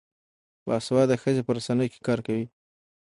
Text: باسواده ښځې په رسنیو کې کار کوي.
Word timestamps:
باسواده 0.67 1.15
ښځې 1.21 1.41
په 1.45 1.51
رسنیو 1.57 1.91
کې 1.93 1.99
کار 2.07 2.19
کوي. 2.27 2.45